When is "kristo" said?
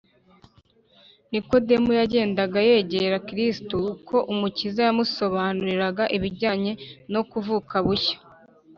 3.27-3.75